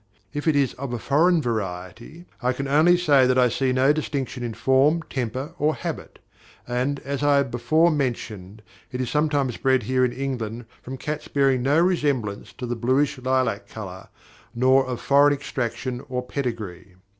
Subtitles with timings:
[0.33, 4.41] If it is a foreign variety, I can only say that I see no distinction
[4.41, 6.17] in form, temper, or habit;
[6.67, 11.27] and, as I have before mentioned, it is sometimes bred here in England from cats
[11.27, 14.07] bearing no resemblance to the bluish lilac colour,
[14.55, 16.95] nor of foreign extraction or pedigree.